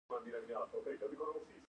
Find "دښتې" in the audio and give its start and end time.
0.09-0.29